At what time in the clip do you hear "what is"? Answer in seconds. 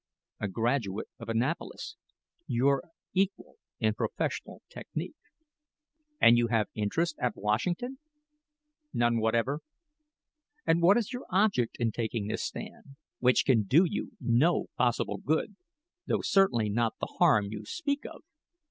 10.81-11.13